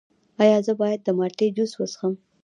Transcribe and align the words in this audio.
ایا 0.43 0.57
زه 0.65 0.73
باید 0.81 0.99
د 1.03 1.07
مالټې 1.17 1.47
جوس 1.55 1.71
وڅښم؟ 1.75 2.13